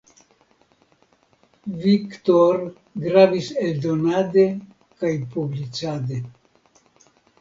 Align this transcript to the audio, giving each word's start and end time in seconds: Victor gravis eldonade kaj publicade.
Victor 1.83 2.57
gravis 3.05 3.49
eldonade 3.67 4.47
kaj 5.03 5.13
publicade. 5.37 6.23